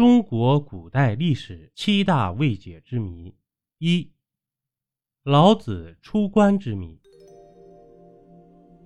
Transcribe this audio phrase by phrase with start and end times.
[0.00, 3.34] 中国古代历史七大未解之谜：
[3.80, 4.10] 一、
[5.24, 6.98] 老子出关之谜。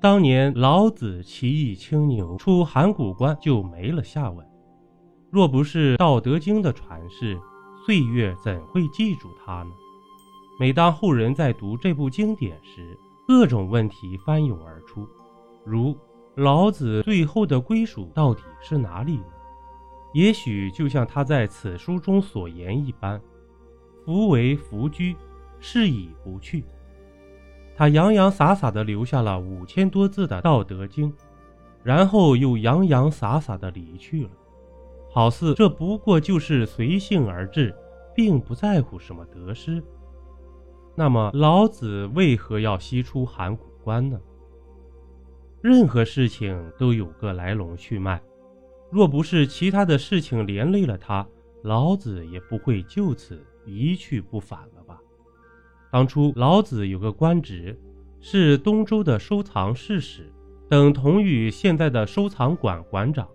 [0.00, 4.44] 当年老子骑一青牛出函谷关，就没了下文。
[5.30, 7.38] 若不是《道德经》的传世，
[7.86, 9.70] 岁月怎会记住他呢？
[10.58, 15.06] 每当后人在读这部经典时，各种问题翻涌而出，
[15.64, 15.96] 如
[16.34, 19.26] 老子最后的归属到底是哪里呢？
[20.14, 23.20] 也许就像他在此书中所言一般，
[24.04, 25.14] 夫为弗居，
[25.58, 26.64] 是以不去。
[27.76, 31.12] 他洋洋洒洒地留下了五千多字的《道德经》，
[31.82, 34.30] 然后又洋洋洒洒地离去了，
[35.10, 37.74] 好似这不过就是随性而至，
[38.14, 39.82] 并不在乎什么得失。
[40.94, 44.20] 那么，老子为何要西出函谷关呢？
[45.60, 48.22] 任何事情都有个来龙去脉。
[48.94, 51.26] 若不是其他的事情连累了他，
[51.64, 55.00] 老子也不会就此一去不返了吧？
[55.90, 57.76] 当初老子有个官职，
[58.20, 60.32] 是东周的收藏室使，
[60.68, 63.28] 等同于现在的收藏馆馆长，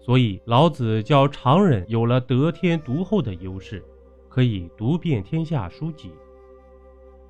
[0.00, 3.84] 所以老子教常人有了得天独厚的优势，
[4.30, 6.12] 可以读遍天下书籍。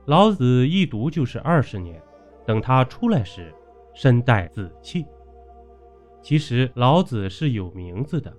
[0.05, 2.01] 老子一读就是二十年，
[2.47, 3.53] 等他出来时，
[3.97, 5.05] 身带紫气。
[6.25, 8.35] 其实老子是有名字的，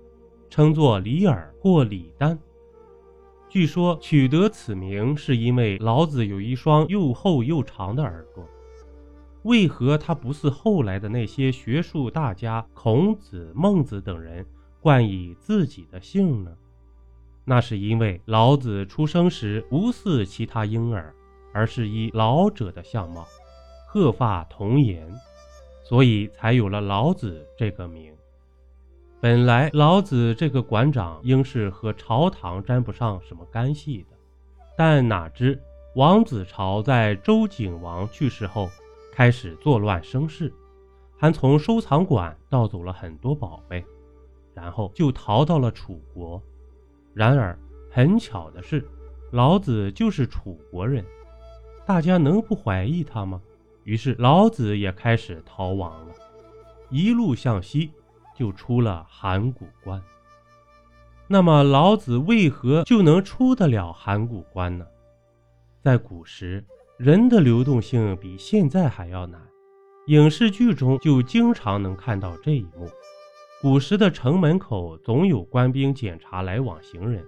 [0.50, 2.36] 称作李耳或李丹。
[3.48, 8.44] 据说取得此名是因为老子有一双又厚又长的耳朵。
[9.44, 14.44] 为何他不似后来的那些学术大家孔子、孟子等人
[14.80, 16.50] 冠以自己的姓呢？
[17.44, 21.14] 那是因为老子出生时不似其他婴儿，
[21.54, 23.24] 而是以老者的相貌，
[23.86, 25.08] 鹤发童颜。
[25.88, 28.12] 所以才有了老子这个名。
[29.20, 34.16] 本来老子这个馆长应是和朝堂沾不上什么干系的，
[34.76, 35.56] 但哪知
[35.94, 38.68] 王子朝在周景王去世后
[39.12, 40.52] 开始作乱生事，
[41.16, 43.84] 还从收藏馆盗走了很多宝贝，
[44.54, 46.42] 然后就逃到了楚国。
[47.14, 47.56] 然而
[47.90, 48.84] 很巧的是，
[49.30, 51.04] 老子就是楚国人，
[51.86, 53.40] 大家能不怀疑他吗？
[53.86, 56.14] 于是老子也开始逃亡了，
[56.90, 57.92] 一路向西，
[58.34, 60.02] 就出了函谷关。
[61.28, 64.84] 那么老子为何就能出得了函谷关呢？
[65.80, 66.64] 在古时，
[66.96, 69.40] 人的流动性比现在还要难，
[70.08, 72.90] 影视剧中就经常能看到这一幕。
[73.62, 77.24] 古时的城门口总有官兵检查来往行人，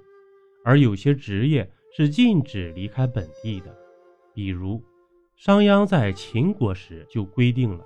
[0.64, 3.72] 而有些职业是禁止离开本地的，
[4.34, 4.82] 比如。
[5.38, 7.84] 商鞅在秦国时就规定了，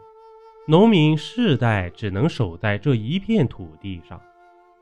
[0.67, 4.19] 农民世代只能守在这一片土地上。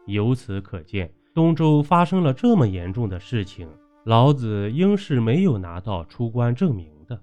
[0.07, 3.69] 由此可见，东周发生了这么严重的事情，
[4.05, 7.21] 老子应是没有拿到出关证明的。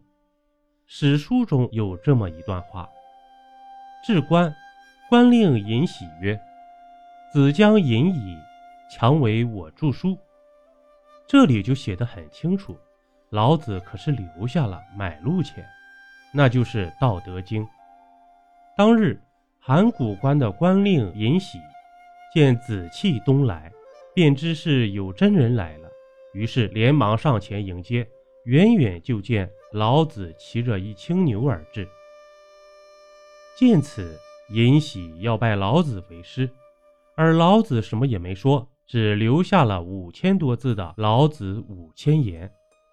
[0.86, 2.86] 史书中有这么一段话：
[4.06, 4.54] 至关，
[5.10, 6.38] 关令尹喜曰
[7.32, 8.36] ：“子将隐矣，
[8.92, 10.18] 强为我著书。”
[11.26, 12.78] 这里就写得很清楚。
[13.30, 15.66] 老子可是留下了买路钱，
[16.34, 17.64] 那就是《道德经》。
[18.78, 19.20] 当日，
[19.60, 21.60] 函谷关的官令尹喜
[22.34, 23.72] 见紫气东来，
[24.14, 25.90] 便知是有真人来了，
[26.34, 28.08] 于是连忙上前迎接。
[28.46, 31.86] 远远就见老子骑着一青牛而至。
[33.58, 34.18] 见此，
[34.52, 36.50] 尹喜要拜老子为师，
[37.16, 42.48] 而老子什么也没说，只留下了五千多字的《老子五千言》。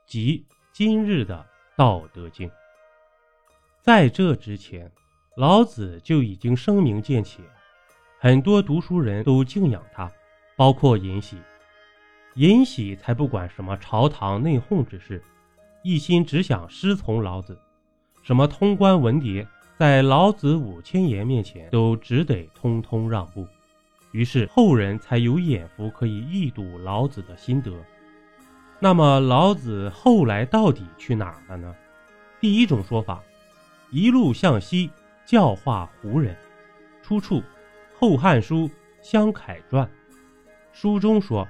[0.06, 1.34] 即今日的
[1.76, 2.48] 《道德经》。
[3.80, 4.90] 在这之前，
[5.36, 7.42] 老子就已经声名渐起，
[8.18, 10.10] 很多读书人都敬仰他，
[10.56, 11.38] 包括尹喜。
[12.34, 15.22] 尹喜才不管什么朝堂内讧之事，
[15.82, 17.58] 一心只想师从老子。
[18.22, 19.46] 什么通关文牒，
[19.78, 23.46] 在老子五千言面前，都只得通通让步。
[24.12, 27.72] 于是后人才有眼福可以一睹老子的心得。
[28.80, 31.74] 那么老子后来到底去哪儿了呢？
[32.40, 33.22] 第一种说法，
[33.90, 34.90] 一路向西
[35.24, 36.36] 教化胡人，
[37.02, 37.36] 出处
[37.98, 38.68] 《后汉书·
[39.00, 39.86] 湘凯传》。
[40.72, 41.48] 书中说，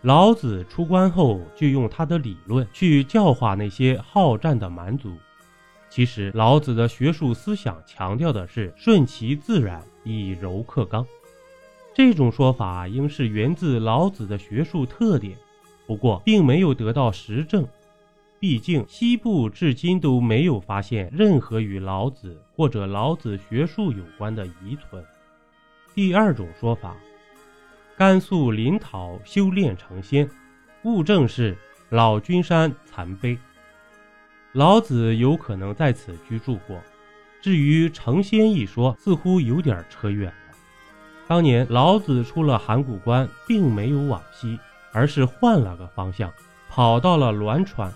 [0.00, 5.16] 老子出关后就用他的理论去教化那些好战的蛮族。
[5.88, 11.06] 其实老子的学术思想强调的是顺其自然，以柔克刚。
[11.94, 15.36] 这种说法应是源自老子的学术特点。
[15.86, 17.66] 不过，并没有得到实证，
[18.38, 25.04] 毕竟西部至今都没有发现任何与老子或者老子学术有关的遗存。
[25.94, 26.96] 第二种说法，
[27.96, 30.28] 甘肃临洮修炼成仙，
[30.84, 31.56] 物证是
[31.90, 33.36] 老君山残碑。
[34.52, 36.80] 老子有可能在此居住过。
[37.40, 40.56] 至于成仙一说，似乎有点扯远了。
[41.26, 44.58] 当年老子出了函谷关，并没有往西，
[44.92, 46.32] 而是换了个方向，
[46.68, 47.92] 跑到了栾川，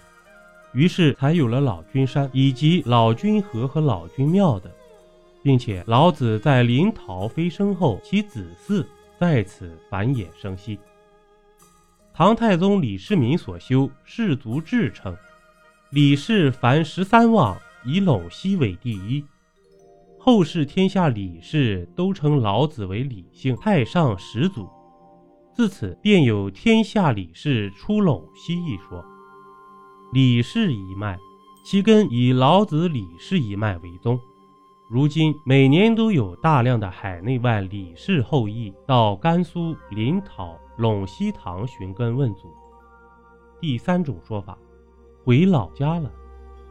[0.72, 4.70] 于是才有了老君山以及老君河和老君庙的，
[5.42, 8.84] 并且老子在临洮飞升后，其子嗣
[9.18, 10.78] 在此繁衍生息。
[12.12, 15.14] 唐太宗李世民所修氏族志称，
[15.90, 19.22] 李氏凡十三望，以陇西为第一。
[20.18, 24.68] 后世天下李氏都称老子为李姓太上始祖，
[25.56, 29.02] 自此便有天下李氏出陇西一说。
[30.12, 31.18] 李氏一脉，
[31.64, 34.20] 其根以老子李氏一脉为宗。
[34.90, 42.52] 如今每年都有大量的海内外李氏后裔到甘肃临洮陇西堂寻根问祖。
[43.58, 44.58] 第三种说法，
[45.24, 46.12] 回老家了，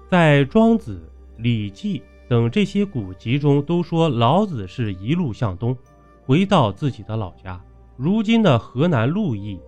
[0.07, 1.11] 在《庄子》
[1.41, 1.99] 《礼记》。
[2.29, 5.75] 等这些古籍中都说老子是一路向东，
[6.23, 7.59] 回到自己的老家，
[7.97, 9.59] 如今的河南鹿邑。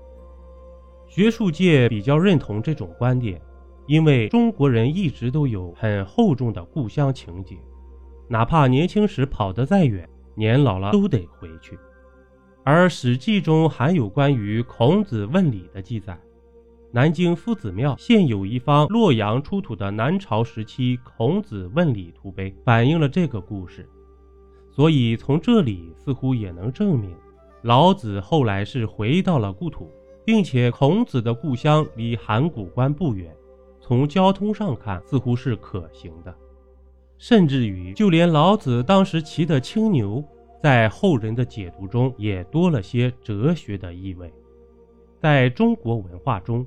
[1.08, 3.42] 学术界比较认同这种观点，
[3.86, 7.58] 因为中国人一直都有很厚重的故乡情结，
[8.28, 11.80] 哪怕年轻时跑得再远，年老了都得回去。
[12.66, 16.20] 而《史记》中还有关于孔子问礼的记载。
[16.92, 23.88] 南京夫子庙现有一方洛阳出土的南朝时期孔子问礼图碑，反映了这个故事。
[24.70, 27.16] 所以从这里似乎也能证明，
[27.68, 29.92] 老子后来是回到了故土，
[30.24, 33.30] 并且孔子的故乡离函谷关不远，
[33.82, 36.34] 从交通上看似乎是可行的。
[37.18, 40.24] 甚至于，就连老子当时骑的青牛，
[40.64, 44.34] 在后人的解读中也多了些哲学的意味。
[45.20, 46.66] 在中国文化中，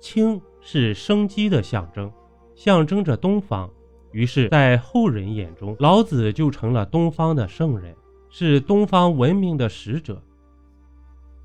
[0.00, 2.10] 青是生机的象征，
[2.54, 3.68] 象征着东方。
[4.12, 7.94] 于是，在后人眼中，老子就成了东方的圣人，
[8.30, 10.18] 是东方文明的使者。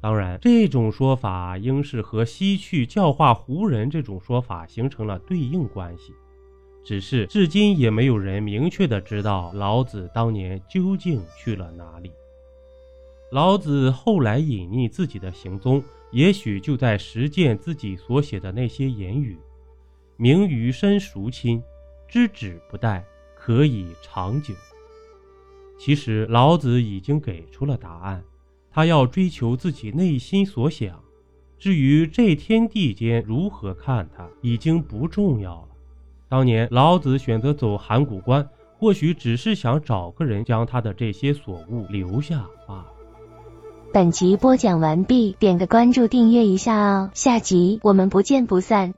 [0.04, 6.14] 当然，这种说法应是和西去教化胡人这种说法形成了对应关系。
[6.84, 12.12] 只是至今也没有人明确的知道老子当年究竟去了哪里。
[13.32, 15.82] 老子后来隐匿自己的行踪。
[16.12, 19.36] 也许就在实践自己所写的那些言语
[20.16, 21.64] ：“名于身孰亲，
[22.08, 23.02] 知止不殆，
[23.36, 24.54] 可以长久。”
[25.80, 28.24] 其实老子已经给出了答案，
[28.74, 31.00] 他要追求自己内心所想。
[31.60, 35.68] 至于这天地间如何看他，已经不重要了。
[36.28, 42.88] 当年老子选择走函谷关，或许只是想找个人将他的这些所悟留下罢了。
[43.94, 48.96] 本集播讲完毕，点个关注，订阅一下哦，下集我们不见不散。